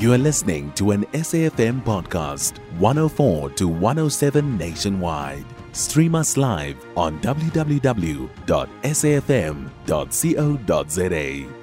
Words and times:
You 0.00 0.12
are 0.14 0.18
listening 0.18 0.72
to 0.76 0.92
an 0.92 1.04
SAFM 1.12 1.84
podcast, 1.84 2.56
104 2.78 3.50
to 3.50 3.68
107 3.68 4.56
nationwide. 4.56 5.44
Stream 5.72 6.14
us 6.14 6.38
live 6.38 6.82
on 6.96 7.20
www.safm.co.za 7.20 7.74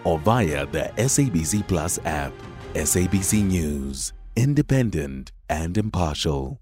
or 0.03 0.19
via 0.19 0.65
the 0.67 0.91
SABC 0.97 1.67
Plus 1.67 1.97
app. 2.05 2.31
SABC 2.75 3.43
News, 3.43 4.13
independent 4.35 5.31
and 5.49 5.75
impartial. 5.75 6.59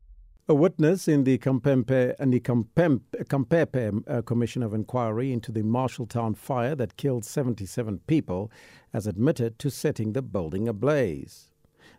A 0.48 0.55
witness 0.55 1.10
in 1.10 1.26
the 1.26 1.38
Kampempe 1.39 2.16
and 2.18 2.32
the 2.32 2.39
Khampepe 2.39 4.04
uh, 4.07 4.21
Commission 4.21 4.64
of 4.64 4.73
Inquiry 4.73 5.34
into 5.34 5.52
the 5.52 5.64
Marshalltown 5.64 6.38
fire 6.38 6.76
that 6.76 6.96
killed 6.96 7.26
77 7.26 8.00
people 8.07 8.50
has 8.94 9.07
admitted 9.07 9.60
to 9.60 9.70
setting 9.70 10.14
the 10.14 10.21
building 10.21 10.70
ablaze. 10.70 11.52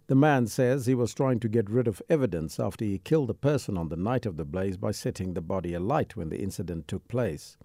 The 0.08 0.14
man 0.14 0.46
says 0.46 0.86
he 0.86 0.94
was 0.94 1.12
trying 1.12 1.40
to 1.40 1.48
get 1.48 1.68
rid 1.68 1.88
of 1.88 2.00
evidence 2.08 2.60
after 2.60 2.84
he 2.84 2.98
killed 2.98 3.28
a 3.28 3.34
person 3.34 3.76
on 3.76 3.88
the 3.88 3.96
night 3.96 4.24
of 4.24 4.36
the 4.36 4.44
blaze 4.44 4.76
by 4.76 4.92
setting 4.92 5.34
the 5.34 5.40
body 5.40 5.74
alight 5.74 6.14
when 6.14 6.28
the 6.28 6.40
incident 6.40 6.86
took 6.86 7.08
place. 7.08 7.56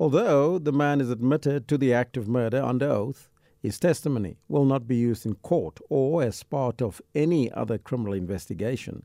Although 0.00 0.58
the 0.58 0.72
man 0.72 1.02
is 1.02 1.10
admitted 1.10 1.68
to 1.68 1.76
the 1.76 1.92
act 1.92 2.16
of 2.16 2.28
murder 2.28 2.62
under 2.62 2.88
oath, 2.88 3.28
his 3.62 3.78
testimony 3.78 4.38
will 4.48 4.64
not 4.64 4.88
be 4.88 4.96
used 4.96 5.26
in 5.26 5.34
court 5.34 5.78
or 5.90 6.22
as 6.22 6.42
part 6.42 6.80
of 6.80 7.02
any 7.14 7.52
other 7.52 7.76
criminal 7.76 8.14
investigation. 8.14 9.02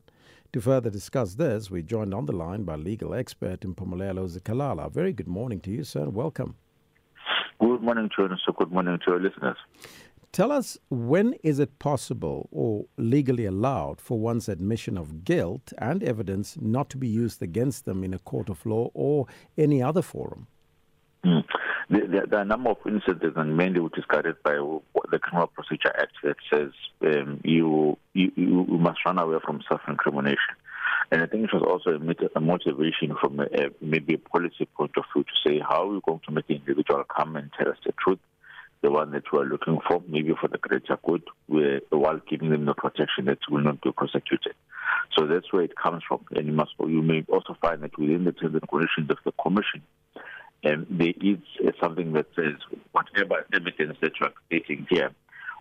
To 0.53 0.61
further 0.61 0.89
discuss 0.89 1.35
this, 1.35 1.69
we're 1.69 1.81
joined 1.81 2.13
on 2.13 2.25
the 2.25 2.33
line 2.33 2.63
by 2.63 2.75
legal 2.75 3.13
expert 3.13 3.61
Mpumelelo 3.61 4.29
Zikalala. 4.29 4.89
Very 4.91 5.11
good 5.11 5.27
morning 5.27 5.59
to 5.61 5.71
you, 5.71 5.83
sir. 5.83 6.07
Welcome. 6.09 6.55
Good 7.59 7.81
morning 7.83 8.09
sir. 8.15 8.27
Good 8.57 8.71
morning 8.71 8.97
to 9.05 9.11
your 9.11 9.19
listeners. 9.19 9.57
Tell 10.31 10.51
us 10.51 10.77
when 10.89 11.33
is 11.43 11.59
it 11.59 11.77
possible 11.77 12.47
or 12.51 12.85
legally 12.97 13.45
allowed 13.45 13.99
for 13.99 14.17
one's 14.17 14.47
admission 14.47 14.97
of 14.97 15.25
guilt 15.25 15.73
and 15.77 16.01
evidence 16.01 16.57
not 16.61 16.89
to 16.91 16.97
be 16.97 17.07
used 17.07 17.41
against 17.41 17.83
them 17.83 18.01
in 18.01 18.13
a 18.13 18.19
court 18.19 18.47
of 18.47 18.65
law 18.65 18.89
or 18.93 19.27
any 19.57 19.83
other 19.83 20.01
forum? 20.01 20.47
Mm. 21.25 21.43
There, 21.89 22.07
there, 22.07 22.39
are 22.39 22.43
a 22.43 22.45
number 22.45 22.69
of 22.69 22.77
incidents, 22.85 23.35
and 23.35 23.57
mainly 23.57 23.81
which 23.81 23.97
is 23.97 24.05
guided 24.07 24.41
by 24.43 24.53
the 24.53 25.19
Criminal 25.19 25.47
Procedure 25.47 25.93
Act 25.99 26.13
that 26.23 26.37
says 26.51 26.71
um, 27.01 27.41
you, 27.43 27.97
you, 28.13 28.31
you 28.37 28.65
must 28.69 28.99
run 29.05 29.19
away 29.19 29.37
from 29.43 29.61
self-incrimination. 29.67 30.55
And 31.11 31.21
I 31.21 31.25
think 31.25 31.43
it 31.43 31.53
was 31.53 31.63
also 31.63 31.99
a, 31.99 32.39
motivation 32.39 33.13
from 33.19 33.41
a, 33.41 33.47
maybe 33.81 34.13
a 34.13 34.17
policy 34.17 34.65
point 34.77 34.91
of 34.95 35.03
view 35.13 35.25
to 35.25 35.49
say 35.49 35.59
how 35.59 35.83
are 35.83 35.87
we 35.87 35.99
going 36.05 36.21
to 36.25 36.31
make 36.31 36.47
the 36.47 36.55
individual 36.55 37.03
come 37.03 37.35
and 37.35 37.51
tell 37.57 37.67
us 37.67 37.77
the 37.85 37.91
truth, 38.01 38.19
the 38.81 38.91
one 38.91 39.11
that 39.11 39.23
we 39.31 39.39
are 39.39 39.45
looking 39.45 39.79
for, 39.87 40.01
maybe 40.07 40.33
for 40.39 40.47
the 40.47 40.57
greater 40.57 40.97
good, 41.05 41.23
while 41.89 42.19
giving 42.29 42.49
them 42.49 42.65
the 42.65 42.73
protection 42.73 43.25
that 43.25 43.37
will 43.49 43.61
not 43.61 43.81
be 43.81 43.91
prosecuted. 43.91 44.53
So 45.17 45.27
that's 45.27 45.51
where 45.53 45.63
it 45.63 45.75
comes 45.75 46.03
from. 46.07 46.25
And 46.31 46.47
you 46.47 46.53
must 46.53 46.71
you 46.79 47.01
may 47.01 47.23
also 47.29 47.55
find 47.61 47.83
that 47.83 47.97
within 47.97 48.23
the 48.23 48.31
terms 48.31 48.55
and 48.55 48.69
conditions 48.69 49.09
of 49.09 49.17
the 49.23 49.31
commission, 49.33 49.83
um, 50.65 50.85
there 50.89 51.13
is 51.21 51.37
something 51.81 52.13
that 52.13 52.27
says 52.35 52.55
whatever 52.91 53.45
evidence 53.53 53.97
that 54.01 54.13
you 54.19 54.27
are 54.27 54.33
creating 54.47 54.87
here 54.89 55.11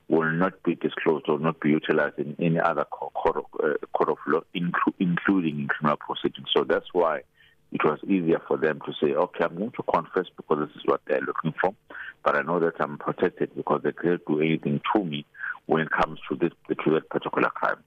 will 0.08 0.30
not 0.30 0.62
be 0.62 0.74
disclosed 0.74 1.26
or 1.28 1.38
not 1.38 1.60
be 1.60 1.70
utilized 1.70 2.18
in 2.18 2.34
any 2.40 2.58
other 2.58 2.84
court 2.84 3.36
of, 3.36 3.44
uh, 3.62 3.74
court 3.94 4.10
of 4.10 4.18
law, 4.26 4.40
inclu- 4.54 4.94
including 4.98 5.60
in 5.60 5.68
criminal 5.68 5.96
proceedings. 5.96 6.48
So 6.54 6.64
that's 6.64 6.88
why 6.92 7.20
it 7.72 7.84
was 7.84 8.00
easier 8.04 8.42
for 8.48 8.56
them 8.56 8.80
to 8.84 8.92
say, 9.00 9.14
okay, 9.14 9.44
I'm 9.44 9.56
going 9.56 9.70
to 9.70 9.82
confess 9.82 10.26
because 10.36 10.66
this 10.66 10.76
is 10.76 10.82
what 10.84 11.00
they're 11.06 11.20
looking 11.20 11.54
for, 11.60 11.74
but 12.24 12.36
I 12.36 12.42
know 12.42 12.60
that 12.60 12.74
I'm 12.80 12.98
protected 12.98 13.54
because 13.54 13.80
they 13.82 13.92
can't 13.92 14.20
do 14.26 14.40
anything 14.40 14.80
to 14.94 15.04
me 15.04 15.24
when 15.66 15.82
it 15.82 15.90
comes 15.90 16.18
to 16.28 16.36
this 16.36 16.52
to 16.84 16.90
that 16.92 17.08
particular 17.08 17.50
crime. 17.50 17.82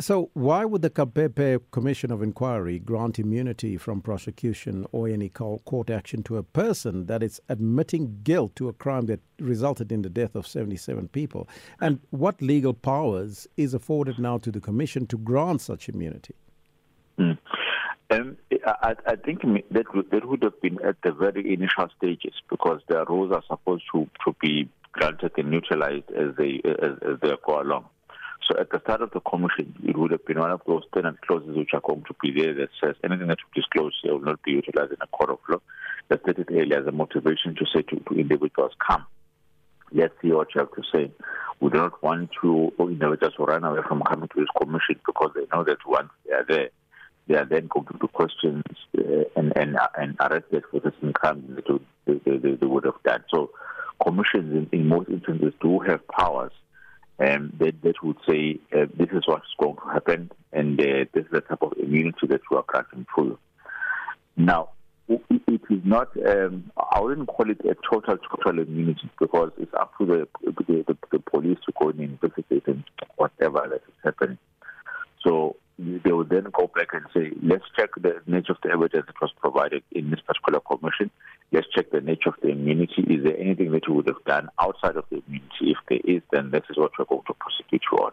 So, 0.00 0.30
why 0.34 0.64
would 0.64 0.82
the 0.82 0.90
Khampepe 0.90 1.60
Commission 1.72 2.12
of 2.12 2.22
Inquiry 2.22 2.78
grant 2.78 3.18
immunity 3.18 3.76
from 3.76 4.00
prosecution 4.00 4.86
or 4.92 5.08
any 5.08 5.28
court 5.28 5.90
action 5.90 6.22
to 6.22 6.36
a 6.36 6.44
person 6.44 7.06
that 7.06 7.20
is 7.20 7.40
admitting 7.48 8.20
guilt 8.22 8.54
to 8.56 8.68
a 8.68 8.72
crime 8.72 9.06
that 9.06 9.18
resulted 9.40 9.90
in 9.90 10.02
the 10.02 10.08
death 10.08 10.36
of 10.36 10.46
77 10.46 11.08
people? 11.08 11.48
And 11.80 11.98
what 12.10 12.40
legal 12.40 12.74
powers 12.74 13.48
is 13.56 13.74
afforded 13.74 14.20
now 14.20 14.38
to 14.38 14.52
the 14.52 14.60
Commission 14.60 15.04
to 15.08 15.18
grant 15.18 15.62
such 15.62 15.88
immunity? 15.88 16.36
Mm. 17.18 17.36
Um, 18.10 18.36
I, 18.82 18.94
I, 19.06 19.16
think 19.16 19.42
that 19.70 19.94
would, 19.94 20.10
that 20.10 20.28
would 20.28 20.42
have 20.42 20.60
been 20.60 20.78
at 20.84 20.96
the 21.02 21.12
very 21.12 21.52
initial 21.52 21.88
stages 21.96 22.34
because 22.50 22.80
the 22.88 23.04
rules 23.04 23.32
are 23.32 23.42
supposed 23.48 23.84
to, 23.92 24.08
to 24.24 24.36
be 24.40 24.68
granted 24.92 25.32
and 25.36 25.50
neutralized 25.50 26.10
as 26.10 26.34
they 26.36 26.60
as, 26.64 26.98
as 27.02 27.20
they 27.22 27.32
go 27.46 27.60
along. 27.60 27.86
So 28.48 28.58
at 28.58 28.70
the 28.70 28.80
start 28.80 29.02
of 29.02 29.10
the 29.10 29.20
commission, 29.20 29.74
it 29.84 29.96
would 29.96 30.10
have 30.12 30.24
been 30.24 30.38
one 30.38 30.50
of 30.50 30.62
those 30.66 30.82
tenant 30.94 31.20
clauses 31.20 31.56
which 31.56 31.70
are 31.74 31.80
going 31.80 32.04
to 32.04 32.14
be 32.22 32.30
there 32.32 32.54
that 32.54 32.70
says 32.82 32.94
anything 33.04 33.26
that 33.28 33.38
you 33.38 33.62
disclose 33.62 33.92
will 34.04 34.20
not 34.20 34.42
be 34.42 34.52
utilized 34.52 34.92
in 34.92 34.98
a 35.02 35.06
court 35.08 35.30
of 35.30 35.38
law. 35.48 35.60
That 36.08 36.22
stated 36.22 36.48
earlier 36.50 36.80
as 36.80 36.86
a 36.86 36.92
motivation 36.92 37.54
to 37.56 37.66
say 37.74 37.82
to, 37.82 37.96
to 37.96 38.18
individuals, 38.18 38.72
come, 38.78 39.04
let's 39.92 40.14
see 40.22 40.32
what 40.32 40.48
you 40.54 40.60
have 40.60 40.72
to 40.72 40.82
say. 40.94 41.10
We 41.60 41.70
do 41.70 41.78
not 41.78 42.02
want 42.02 42.30
to 42.40 42.72
individuals 42.78 43.34
to 43.36 43.44
run 43.44 43.64
away 43.64 43.80
from 43.86 44.02
coming 44.02 44.28
to 44.28 44.40
this 44.40 44.48
commission 44.56 45.00
because 45.04 45.32
they 45.34 45.44
know 45.52 45.64
that 45.64 45.78
once 45.86 46.10
they 46.26 46.34
are 46.34 46.46
there, 46.48 46.70
they 47.28 47.36
are 47.36 47.44
then 47.44 47.68
going 47.68 47.86
to 47.86 48.08
uh, 48.18 49.24
and, 49.36 49.52
and, 49.56 49.76
and 49.96 50.16
arrested 50.20 50.64
for 50.70 50.80
this 50.80 50.94
crime 51.14 51.44
they, 52.06 52.14
they, 52.14 52.38
they, 52.38 52.54
they, 52.54 52.66
would 52.66 52.84
have 52.84 53.02
done. 53.04 53.22
So 53.32 53.50
commissions 54.04 54.68
in, 54.72 54.78
in 54.80 54.88
most 54.88 55.08
instances 55.10 55.52
do 55.60 55.78
have 55.80 56.06
powers 56.08 56.52
um, 57.18 57.52
that, 57.58 57.80
that 57.82 58.02
would 58.02 58.16
say 58.28 58.58
uh, 58.74 58.86
this 58.96 59.08
is 59.12 59.22
what's 59.26 59.46
going 59.60 59.76
to 59.76 59.92
happen 59.92 60.30
and 60.52 60.80
uh, 60.80 61.04
this 61.12 61.24
is 61.24 61.30
the 61.30 61.40
type 61.42 61.62
of 61.62 61.74
immunity 61.78 62.26
that 62.28 62.40
we 62.50 62.56
are 62.56 62.64
granting 62.66 63.06
you. 63.16 63.38
Now, 64.36 64.70
it, 65.08 65.22
it 65.28 65.60
is 65.68 65.80
not, 65.84 66.08
um, 66.26 66.70
I 66.92 67.00
wouldn't 67.00 67.28
call 67.28 67.50
it 67.50 67.60
a 67.60 67.76
total, 67.88 68.16
total 68.16 68.60
immunity 68.60 69.10
because 69.18 69.50
it's 69.58 69.74
up 69.74 69.92
to 69.98 70.06
the, 70.06 70.28
the, 70.44 70.84
the, 70.86 70.96
the 71.10 71.18
police 71.18 71.58
to 71.66 71.72
go 71.80 71.90
and 71.90 72.00
investigate 72.00 72.66
and 72.66 72.84
whatever 73.16 73.66
that 73.68 73.82
is 73.88 73.94
happening. 74.04 74.38
So 75.26 75.56
they 75.78 76.12
would 76.12 76.28
then 76.28 76.46
go 76.52 76.70
back 76.74 76.88
and 76.92 77.04
say, 77.14 77.30
let's 77.40 77.64
check 77.76 77.90
the 77.96 78.20
nature 78.26 78.52
of 78.52 78.58
the 78.62 78.70
evidence 78.70 79.06
that 79.06 79.20
was 79.20 79.30
provided 79.40 79.82
in 79.92 80.10
this 80.10 80.20
particular 80.20 80.60
commission. 80.60 81.10
Let's 81.52 81.68
check 81.74 81.90
the 81.92 82.00
nature 82.00 82.30
of 82.30 82.34
the 82.42 82.48
immunity. 82.48 83.02
Is 83.02 83.22
there 83.22 83.38
anything 83.38 83.70
that 83.72 83.86
you 83.86 83.94
would 83.94 84.08
have 84.08 84.24
done 84.26 84.48
outside 84.60 84.96
of 84.96 85.04
the 85.10 85.22
immunity? 85.26 85.70
If 85.72 85.78
there 85.88 86.00
is, 86.04 86.22
then 86.32 86.50
this 86.50 86.64
is 86.68 86.76
what 86.76 86.92
we're 86.98 87.04
going 87.04 87.22
to 87.28 87.34
prosecute 87.34 87.82
you 87.92 87.98
on. 87.98 88.12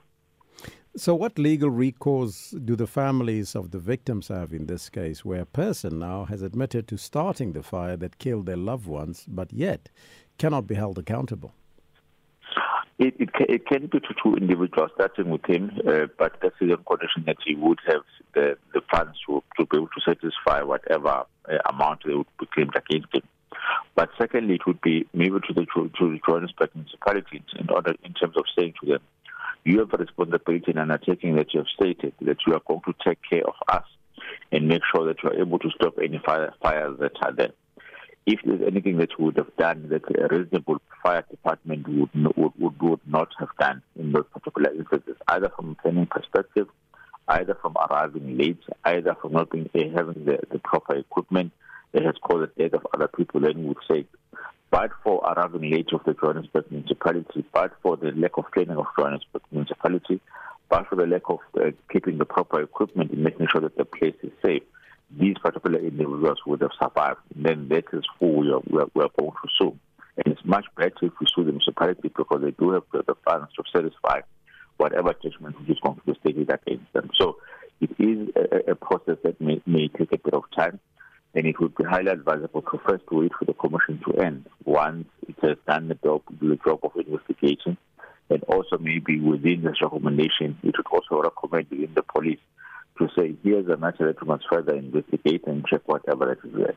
So, 0.98 1.14
what 1.14 1.38
legal 1.38 1.70
recourse 1.70 2.52
do 2.52 2.76
the 2.76 2.88
families 2.88 3.56
of 3.56 3.72
the 3.72 3.80
victims 3.80 4.30
have 4.30 4.54
in 4.54 4.68
this 4.68 4.88
case, 4.88 5.26
where 5.26 5.42
a 5.42 5.46
person 5.46 6.00
now 6.00 6.26
has 6.26 6.42
admitted 6.42 6.88
to 6.88 6.98
starting 6.98 7.52
the 7.52 7.64
fire 7.64 7.98
that 7.98 8.18
killed 8.20 8.46
their 8.46 8.56
loved 8.56 8.88
ones, 8.88 9.26
but 9.28 9.52
yet 9.52 9.90
cannot 10.38 10.68
be 10.68 10.76
held 10.76 10.98
accountable? 10.98 11.54
It, 12.98 13.16
it, 13.20 13.30
it 13.50 13.68
can 13.68 13.88
be 13.88 14.00
to 14.00 14.16
two 14.24 14.36
individuals, 14.36 14.92
starting 14.96 15.30
with 15.30 15.46
him, 15.46 15.70
uh, 15.86 16.08
but 16.18 16.38
that's 16.42 16.56
the 16.62 16.78
condition 16.88 17.24
that 17.26 17.36
he 17.46 17.54
would 17.56 17.80
have 17.88 18.04
the, 18.34 18.58
the 18.74 18.82
funds 18.90 19.18
to, 19.28 19.44
to 19.58 19.66
be 19.66 19.78
able 19.78 19.88
to 19.88 20.02
satisfy 20.06 20.64
whatever 20.64 21.24
uh, 21.50 21.58
amount 21.70 22.04
they 22.06 22.14
would 22.14 22.28
be 22.40 22.46
claimed 22.54 22.74
against 22.76 23.14
him. 23.14 23.24
But 23.96 24.10
secondly, 24.18 24.56
it 24.56 24.66
would 24.66 24.80
be 24.80 25.06
maybe 25.14 25.40
to 25.48 25.54
the 25.54 25.66
to, 25.76 25.90
the 26.00 26.20
Johannesburg 26.26 26.70
municipalities 26.74 27.42
in 27.60 27.70
order 27.70 27.96
in 28.04 28.14
terms 28.14 28.38
of 28.38 28.46
saying 28.58 28.76
to 28.82 28.92
them, 28.92 29.00
you 29.66 29.80
have 29.80 29.94
a 29.94 29.98
responsibility 29.98 30.72
and 30.72 30.80
undertaking 30.80 31.36
that 31.36 31.54
you 31.54 31.60
have 31.60 31.68
stated 31.76 32.14
that 32.22 32.38
you 32.48 32.54
are 32.54 32.62
going 32.66 32.82
to 32.86 32.94
take 33.06 33.20
care 33.30 33.44
of 33.46 33.56
us 33.68 33.86
and 34.52 34.68
make 34.68 34.84
sure 34.94 35.06
that 35.08 35.22
you 35.22 35.30
are 35.30 35.40
able 35.40 35.60
to 35.60 35.70
stop 35.72 35.96
any 36.02 36.20
fire, 36.26 36.54
fires 36.62 36.98
that 37.00 37.12
are 37.22 37.34
there 37.34 37.52
if 38.26 38.40
there's 38.44 38.62
anything 38.66 38.98
that 38.98 39.18
we 39.20 39.26
would 39.26 39.38
have 39.38 39.56
done 39.58 39.88
that 39.90 40.04
a 40.10 40.36
reasonable 40.36 40.82
fire 41.04 41.24
department 41.30 41.88
would, 41.88 42.10
would, 42.36 42.54
would, 42.58 42.82
would 42.82 43.00
not 43.08 43.30
have 43.38 43.50
done 43.60 43.82
in 44.00 44.12
those 44.12 44.26
particular 44.34 44.74
instances, 44.74 45.16
either 45.28 45.50
from 45.56 45.72
a 45.72 45.82
planning 45.82 46.08
perspective, 46.08 46.68
either 47.28 47.56
from 47.62 47.76
arriving 47.90 48.38
late, 48.38 48.62
either 48.86 49.16
from 49.22 49.34
not 49.34 49.52
being, 49.52 49.70
uh, 49.76 49.80
having 49.96 50.26
the, 50.26 50.40
the 50.52 50.60
proper 50.60 50.96
equipment 50.96 51.52
that 51.92 52.04
has 52.04 52.16
caused 52.22 52.50
the 52.56 52.64
death 52.64 52.74
of 52.74 52.88
other 52.96 53.08
people, 53.08 53.42
then 53.42 53.60
we 53.60 53.68
would 53.70 53.78
say, 53.90 54.06
but 54.72 54.90
for 55.04 55.24
arriving 55.24 55.70
late 55.70 55.94
of 55.94 56.04
the 56.06 56.14
Johannesburg 56.14 56.66
municipality, 56.72 57.46
but 57.54 57.74
for 57.84 57.96
the 57.96 58.12
lack 58.12 58.38
of 58.38 58.46
training 58.52 58.78
of 58.78 58.88
Johannesburg 58.98 59.44
municipality, 59.52 60.20
but 60.68 60.88
for 60.88 60.96
the 60.96 61.06
lack 61.06 61.30
of 61.30 61.40
uh, 61.60 61.70
keeping 61.92 62.18
the 62.18 62.26
proper 62.26 62.62
equipment 62.62 63.12
and 63.12 63.24
making 63.24 63.48
sure 63.52 63.62
that 63.62 63.78
the 63.78 63.86
place 63.86 64.16
is 64.24 64.32
safe 64.44 64.64
these 65.12 65.38
particular 65.38 65.80
individuals 65.80 66.40
would 66.46 66.62
have 66.62 66.72
survived, 66.82 67.20
then 67.36 67.68
that 67.70 67.86
is 67.94 68.04
who 68.20 68.28
we 68.40 68.52
are, 68.52 68.62
we 68.70 68.80
are, 68.80 68.88
we 68.94 69.04
are 69.04 69.10
going 69.18 69.32
to 69.32 69.50
sue. 69.60 69.78
And 70.18 70.34
it's 70.34 70.46
much 70.46 70.66
better 70.78 70.94
if 71.02 71.14
we 71.20 71.28
sue 71.34 71.44
the 71.44 71.52
municipality 71.52 72.02
because 72.04 72.42
they 72.42 72.52
do 72.52 72.72
have 72.72 72.84
the, 72.92 73.16
funds 73.26 73.52
to 73.56 73.64
satisfy 73.74 74.22
whatever 74.78 75.14
judgment 75.22 75.60
which 75.60 75.70
is 75.70 75.80
going 75.82 75.96
to 75.96 76.02
be 76.06 76.20
stated 76.20 76.50
against 76.50 76.92
them. 76.94 77.10
So 77.20 77.38
it 77.82 77.92
is 78.00 78.30
a, 78.36 78.72
a 78.72 78.76
process 78.76 79.18
that 79.24 79.40
may, 79.40 79.62
may 79.66 79.88
take 79.90 80.12
a 80.14 80.18
bit 80.18 80.34
of 80.34 80.44
time, 80.56 80.80
and 81.34 81.46
it 81.46 81.60
would 81.60 81.76
be 81.76 81.84
highly 81.84 82.12
advisable 82.12 82.62
to 82.62 82.80
first 82.88 83.04
wait 83.12 83.32
for 83.38 83.46
the 83.46 83.54
commission 83.54 84.02
to 84.06 84.22
end. 84.22 84.48
Once 84.64 85.08
it 85.28 85.36
has 85.42 85.58
done 85.68 85.90
the 85.90 85.96
job, 85.96 86.22
the 86.42 86.58
job 86.66 86.80
of 86.84 86.92
investigation, 86.96 87.78
And 88.30 88.44
also 88.46 88.78
maybe 88.80 89.20
within 89.20 89.64
this 89.64 89.82
recommendation, 89.82 90.58
it 90.64 90.76
would 90.78 90.88
also 90.92 91.22
recommend 91.22 91.68
within 91.70 91.94
the 91.94 92.04
police 92.04 92.40
to 92.98 93.08
say, 93.18 93.36
here's 93.44 93.68
a 93.68 93.78
matter 93.78 94.08
that 94.08 94.22
we 94.22 94.28
must 94.28 94.46
further 94.52 94.76
investigate 94.76 95.44
and 95.48 95.66
check 95.66 95.82
whatever 95.86 96.26
that 96.26 96.48
is 96.48 96.56
there. 96.56 96.76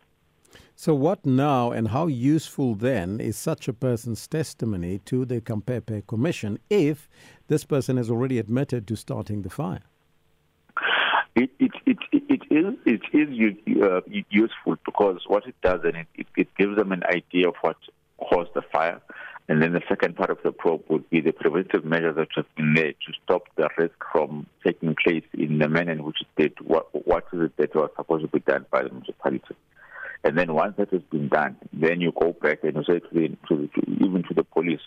So, 0.74 0.94
what 0.94 1.26
now 1.26 1.72
and 1.72 1.88
how 1.88 2.06
useful 2.06 2.74
then 2.74 3.20
is 3.20 3.36
such 3.36 3.66
a 3.66 3.72
person's 3.72 4.26
testimony 4.26 5.00
to 5.06 5.24
the 5.24 5.40
Khampepe 5.40 6.06
Commission 6.06 6.60
if 6.70 7.08
this 7.48 7.64
person 7.64 7.96
has 7.96 8.10
already 8.10 8.38
admitted 8.38 8.86
to 8.86 8.96
starting 8.96 9.42
the 9.42 9.50
fire? 9.50 9.82
It, 11.34 11.50
it, 11.58 11.72
it, 11.86 11.98
it 12.12 12.42
is, 12.50 12.74
it 12.84 13.02
is 13.12 13.82
uh, 13.82 14.00
useful 14.30 14.76
because 14.84 15.20
what 15.26 15.46
it 15.46 15.54
does, 15.62 15.80
and 15.84 15.96
it, 15.96 16.26
it 16.36 16.48
gives 16.56 16.76
them 16.76 16.92
an 16.92 17.02
idea 17.04 17.48
of 17.48 17.54
what 17.60 17.76
caused 18.18 18.50
the 18.54 18.62
fire. 18.72 19.00
And 19.48 19.62
then 19.62 19.72
the 19.72 19.82
second 19.88 20.16
part 20.16 20.30
of 20.30 20.38
the 20.44 20.52
probe 20.52 20.82
would 20.88 21.08
be 21.08 21.20
the 21.20 21.32
preventive 21.32 21.84
measures 21.84 22.16
that 22.16 22.28
have 22.36 22.54
been 22.54 22.74
made 22.74 22.96
to 23.06 23.12
stop 23.24 23.44
the 23.56 23.68
risk 23.78 23.94
from 24.12 24.46
taking 24.68 24.94
place 25.02 25.24
in 25.34 25.58
the 25.58 25.68
manner 25.68 25.92
in 25.92 26.04
which 26.04 26.18
it 26.20 26.40
did. 26.40 26.66
What, 26.66 26.88
what 27.06 27.24
is 27.32 27.40
it 27.42 27.56
that 27.56 27.74
was 27.74 27.90
supposed 27.96 28.24
to 28.24 28.28
be 28.28 28.40
done 28.40 28.66
by 28.70 28.82
the 28.82 28.90
municipality? 28.90 29.56
And 30.24 30.36
then 30.36 30.52
once 30.52 30.74
that 30.78 30.90
has 30.90 31.02
been 31.10 31.28
done, 31.28 31.56
then 31.72 32.00
you 32.00 32.12
go 32.18 32.32
back 32.32 32.58
and 32.64 32.76
you 32.76 32.84
say 32.84 32.98
to, 32.98 33.08
the, 33.12 33.28
to, 33.48 33.68
to 33.68 33.90
even 34.04 34.24
to 34.28 34.34
the 34.34 34.44
police, 34.44 34.80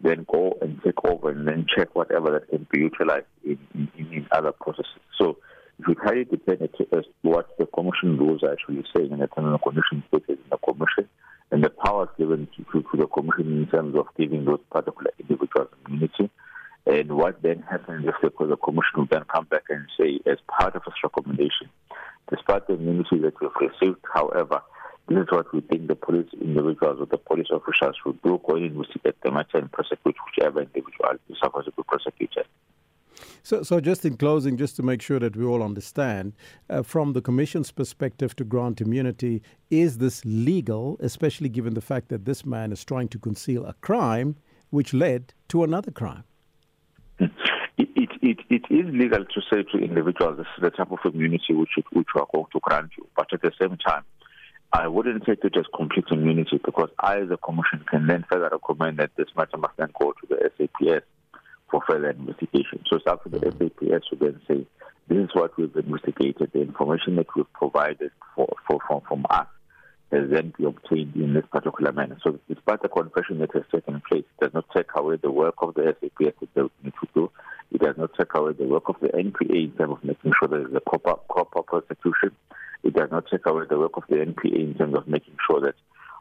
then 0.00 0.26
go 0.30 0.56
and 0.60 0.80
take 0.84 1.02
over 1.04 1.30
and 1.30 1.48
then 1.48 1.66
check 1.74 1.94
whatever 1.94 2.32
that 2.32 2.48
can 2.50 2.66
be 2.70 2.80
utilized 2.80 3.26
in, 3.44 3.58
in, 3.74 3.88
in 3.96 4.26
other 4.30 4.52
processes. 4.52 5.00
So 5.18 5.38
it 5.78 5.88
would 5.88 5.98
highly 5.98 6.24
depend 6.24 6.62
as 6.62 6.70
to 6.78 7.04
what 7.22 7.56
the 7.58 7.66
commission 7.66 8.18
rules 8.18 8.42
are 8.42 8.52
actually 8.52 8.84
saying 8.94 9.12
and 9.12 9.22
the 9.22 9.26
terms 9.28 9.58
conditions 9.62 10.04
stated 10.08 10.38
in 10.38 10.50
the 10.50 10.58
commission 10.58 11.08
and 11.50 11.64
the 11.64 11.70
powers 11.70 12.08
given 12.18 12.46
to, 12.56 12.64
to, 12.64 12.82
to, 12.82 12.96
the 12.96 13.06
commission 13.06 13.62
in 13.62 13.66
terms 13.68 13.96
of 13.96 14.06
giving 14.18 14.44
those 14.44 14.60
particular 14.70 15.10
individuals 15.18 15.68
immunity. 15.86 16.30
And 16.86 17.16
what 17.16 17.40
then 17.42 17.62
happens 17.62 18.06
if 18.06 18.14
the, 18.20 18.56
commission 18.56 18.92
will 18.96 19.06
then 19.10 19.24
come 19.32 19.46
back 19.46 19.64
and 19.70 19.86
say, 19.98 20.20
as 20.26 20.38
part 20.48 20.76
of 20.76 20.82
its 20.86 20.96
recommendation, 21.02 21.70
despite 22.30 22.66
the 22.66 22.74
immunity 22.74 23.18
that 23.18 23.40
we've 23.40 23.70
received, 23.70 24.00
however, 24.12 24.60
this 25.08 25.18
is 25.18 25.26
what 25.30 25.52
we 25.52 25.60
think 25.62 25.88
the 25.88 25.94
police 25.94 26.28
individuals 26.40 26.98
or 27.00 27.06
the 27.06 27.18
police 27.18 27.48
officials 27.50 27.96
should 28.02 28.20
do, 28.22 28.40
go 28.46 28.56
and 28.56 28.66
investigate 28.66 29.16
the 29.22 29.30
matter 29.30 29.58
and 29.58 29.72
prosecute 29.72 30.16
whichever 30.26 30.60
individual 30.60 31.12
is 31.28 31.36
supposed 31.42 31.66
to 31.66 31.72
be 31.72 31.82
prosecuted. 31.82 32.46
So, 33.42 33.62
so 33.62 33.80
just 33.80 34.04
in 34.04 34.16
closing, 34.16 34.56
just 34.56 34.76
to 34.76 34.82
make 34.82 35.02
sure 35.02 35.18
that 35.18 35.36
we 35.36 35.44
all 35.44 35.62
understand, 35.62 36.32
uh, 36.70 36.82
from 36.82 37.12
the 37.12 37.20
Commission's 37.20 37.70
perspective 37.70 38.34
to 38.36 38.44
grant 38.44 38.80
immunity, 38.80 39.42
is 39.70 39.98
this 39.98 40.24
legal, 40.24 40.96
especially 41.00 41.48
given 41.48 41.74
the 41.74 41.80
fact 41.80 42.08
that 42.08 42.24
this 42.24 42.44
man 42.44 42.72
is 42.72 42.84
trying 42.84 43.08
to 43.08 43.18
conceal 43.18 43.66
a 43.66 43.74
crime 43.74 44.36
which 44.70 44.94
led 44.94 45.34
to 45.48 45.62
another 45.62 45.90
crime? 45.90 46.24
It, 48.26 48.38
it, 48.48 48.62
is 48.70 48.86
legal 48.88 49.22
to 49.22 49.40
say 49.52 49.64
to 49.64 49.84
individuals 49.84 50.38
this 50.38 50.46
is 50.56 50.62
the 50.62 50.70
type 50.70 50.90
of 50.90 50.98
immunity 51.04 51.52
which, 51.52 51.72
which 51.92 52.06
we 52.14 52.20
are 52.22 52.26
going 52.32 52.46
to 52.52 52.60
grant 52.60 52.90
you, 52.96 53.06
but 53.14 53.30
at 53.34 53.42
the 53.42 53.52
same 53.60 53.76
time, 53.76 54.02
I 54.72 54.88
wouldn't 54.88 55.26
take 55.26 55.44
it 55.44 55.54
as 55.58 55.66
complete 55.76 56.06
immunity 56.10 56.58
because 56.64 56.88
I, 56.98 57.18
as 57.18 57.30
a 57.30 57.36
commission, 57.36 57.84
can 57.86 58.06
then 58.06 58.24
further 58.32 58.48
recommend 58.50 58.98
that 58.98 59.10
this 59.18 59.28
matter 59.36 59.58
must 59.58 59.76
then 59.76 59.90
go 60.00 60.12
to 60.12 60.26
the 60.26 60.50
SAPS 60.56 61.04
for 61.70 61.82
further 61.86 62.10
investigation. 62.12 62.82
So 62.88 62.96
it's 62.96 63.06
up 63.06 63.22
to 63.24 63.28
the 63.28 63.40
mm-hmm. 63.40 63.58
SAPS 63.62 64.08
to 64.08 64.16
then 64.16 64.40
say, 64.48 64.66
this 65.06 65.18
is 65.18 65.30
what 65.34 65.54
we've 65.58 65.76
investigated. 65.76 66.50
The 66.54 66.62
information 66.62 67.16
that 67.16 67.26
we've 67.36 67.52
provided 67.52 68.10
for, 68.34 68.48
for, 68.66 68.78
from, 68.88 69.02
from 69.06 69.26
us 69.28 69.48
has 70.12 70.30
then 70.30 70.54
been 70.56 70.68
obtained 70.68 71.14
in 71.14 71.34
this 71.34 71.44
particular 71.52 71.92
manner. 71.92 72.16
So 72.24 72.38
despite 72.48 72.80
the 72.80 72.88
confession 72.88 73.40
that 73.40 73.52
has 73.52 73.64
taken 73.70 74.00
place, 74.08 74.24
it 74.24 74.44
does 74.44 74.54
not 74.54 74.64
take 74.74 74.86
away 74.96 75.16
the 75.22 75.30
work 75.30 75.56
of 75.58 75.74
the 75.74 75.94
SAPS 76.00 76.38
that 76.40 76.48
they 76.54 76.62
need 76.82 76.94
to 77.02 77.08
do. 77.14 77.30
Does 77.84 77.98
not 77.98 78.10
take 78.18 78.34
away 78.34 78.52
the 78.54 78.64
work 78.64 78.88
of 78.88 78.96
the 79.00 79.08
NPA 79.08 79.64
in 79.64 79.72
terms 79.76 79.92
of 79.92 80.04
making 80.04 80.32
sure 80.38 80.48
there 80.48 80.66
is 80.66 80.74
a 80.74 80.80
proper, 80.80 81.16
proper 81.28 81.62
prosecution 81.62 82.34
it 82.84 82.94
does 82.94 83.10
not 83.10 83.24
take 83.30 83.46
away 83.46 83.64
the 83.68 83.78
work 83.78 83.96
of 83.96 84.04
the 84.08 84.16
NPA 84.16 84.54
in 84.54 84.74
terms 84.74 84.94
of 84.94 85.08
making 85.08 85.36
sure 85.48 85.60
that 85.60 85.74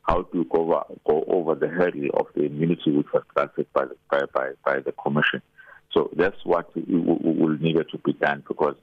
how 0.08 0.24
to 0.24 0.46
go 0.46 0.62
over, 0.62 0.84
go 1.06 1.24
over 1.28 1.56
the 1.56 1.68
hurdle 1.68 2.10
of 2.14 2.28
the 2.36 2.44
immunity 2.44 2.92
which 2.92 3.08
was 3.14 3.24
granted 3.36 3.68
by 3.74 3.86
the, 3.86 3.96
by, 4.10 4.22
by, 4.34 4.52
by 4.66 4.80
the 4.80 4.94
commission. 4.94 5.42
So 5.92 6.10
that's 6.16 6.38
what 6.44 6.74
will 6.76 7.58
need 7.60 7.76
to 7.76 7.98
be 8.00 8.14
done 8.14 8.44
because 8.48 8.76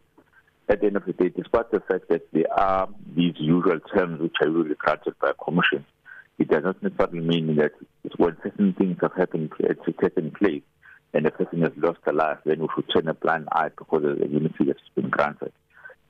at 0.68 0.80
the 0.80 0.86
end 0.86 0.96
of 0.96 1.06
the 1.06 1.12
day, 1.14 1.30
despite 1.30 1.70
the 1.70 1.80
fact 1.80 2.08
that 2.10 2.30
there 2.32 2.52
are 2.52 2.88
these 3.16 3.34
usual 3.38 3.80
terms 3.94 4.20
which 4.20 4.36
are 4.42 4.48
usually 4.48 4.76
granted 4.76 5.14
by 5.20 5.30
a 5.30 5.34
commission, 5.34 5.84
it 6.38 6.48
does 6.48 6.62
not 6.62 6.82
necessarily 6.82 7.20
mean 7.20 7.56
that 7.56 7.72
when 8.16 8.36
certain 8.42 8.74
things 8.74 8.96
have 9.00 9.14
happened, 9.14 9.50
taken 10.00 10.30
place, 10.30 10.62
and 11.12 11.26
a 11.26 11.30
person 11.30 11.62
has 11.62 11.72
lost 11.76 11.98
a 12.06 12.12
life, 12.12 12.38
then 12.44 12.60
we 12.60 12.68
should 12.74 12.86
turn 12.94 13.08
a 13.08 13.14
blind 13.14 13.48
eye 13.52 13.70
because 13.76 14.04
of 14.04 14.18
the 14.18 14.24
immunity 14.24 14.64
that's 14.64 14.80
been 14.94 15.10
granted 15.10 15.52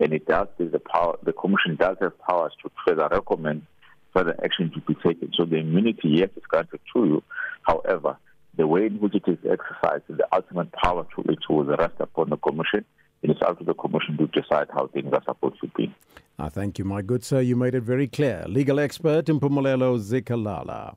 and 0.00 0.12
it 0.12 0.26
does 0.26 0.48
give 0.58 0.72
the 0.72 0.80
power. 0.80 1.16
The 1.22 1.32
commission 1.32 1.76
does 1.76 1.96
have 2.00 2.18
powers 2.20 2.52
to 2.62 2.70
further 2.86 3.08
recommend 3.10 3.66
further 4.14 4.34
action 4.42 4.72
to 4.74 4.80
be 4.80 4.94
taken. 4.94 5.30
So 5.36 5.44
the 5.44 5.58
immunity, 5.58 6.08
yes, 6.08 6.30
is 6.36 6.42
granted 6.48 6.80
to 6.94 7.04
you. 7.04 7.22
However, 7.62 8.16
the 8.56 8.66
way 8.66 8.86
in 8.86 8.98
which 8.98 9.14
it 9.14 9.22
is 9.28 9.38
exercised, 9.48 10.04
the 10.08 10.26
ultimate 10.32 10.72
power 10.72 11.06
to 11.14 11.30
it 11.30 11.38
will 11.48 11.64
rest 11.64 11.94
upon 12.00 12.30
the 12.30 12.36
commission. 12.38 12.84
It 13.22 13.30
is 13.30 13.36
up 13.46 13.58
to 13.58 13.64
the 13.64 13.74
commission 13.74 14.16
to 14.16 14.26
decide 14.28 14.68
how 14.72 14.88
things 14.88 15.12
are 15.12 15.22
supposed 15.24 15.60
to 15.60 15.68
be. 15.76 15.94
I 16.38 16.48
thank 16.48 16.78
you, 16.78 16.84
my 16.86 17.02
good 17.02 17.22
sir. 17.22 17.40
You 17.40 17.54
made 17.54 17.74
it 17.74 17.82
very 17.82 18.08
clear. 18.08 18.44
Legal 18.48 18.80
expert 18.80 19.26
Mpumelelo 19.26 19.98
Zikalala. 19.98 20.96